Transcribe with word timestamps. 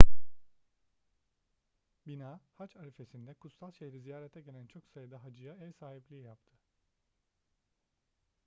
bina 2.05 2.39
hac 2.57 2.75
arifesinde 2.75 3.33
kutsal 3.33 3.71
şehri 3.71 3.99
ziyarete 3.99 4.41
gelen 4.41 4.67
çok 4.67 4.87
sayıda 4.89 5.23
hacıya 5.23 5.55
ev 5.55 5.71
sahipliği 5.71 6.21
yaptı 6.23 6.57